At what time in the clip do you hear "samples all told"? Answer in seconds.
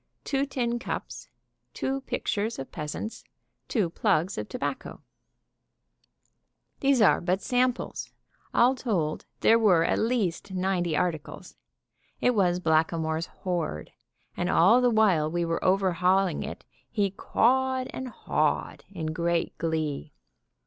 7.43-9.27